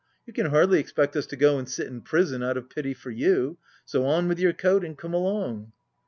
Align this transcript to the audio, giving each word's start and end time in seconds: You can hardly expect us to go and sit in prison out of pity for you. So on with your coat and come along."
You 0.25 0.33
can 0.33 0.47
hardly 0.47 0.79
expect 0.79 1.15
us 1.15 1.27
to 1.27 1.35
go 1.35 1.59
and 1.59 1.69
sit 1.69 1.85
in 1.85 2.01
prison 2.01 2.41
out 2.41 2.57
of 2.57 2.71
pity 2.71 2.95
for 2.95 3.11
you. 3.11 3.59
So 3.85 4.03
on 4.07 4.27
with 4.27 4.39
your 4.39 4.51
coat 4.53 4.83
and 4.83 4.97
come 4.97 5.13
along." 5.13 5.73